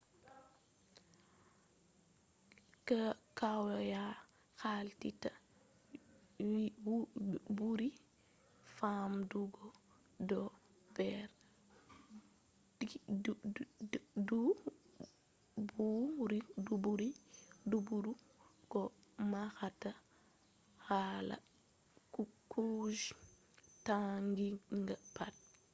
[3.37, 4.03] kwaya
[4.61, 5.31] halitta
[7.57, 7.89] buri
[8.75, 9.65] famdugo
[10.29, 11.25] do'der
[17.69, 18.13] duburu
[18.71, 18.81] ko
[19.31, 19.91] mahata
[20.85, 21.37] kala
[22.51, 23.11] kuje
[23.85, 25.35] taginga pat